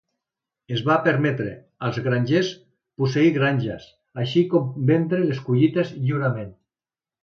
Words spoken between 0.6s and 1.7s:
Es va permetre